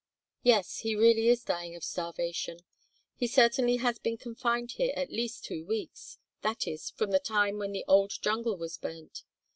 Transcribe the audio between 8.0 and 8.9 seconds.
jungle was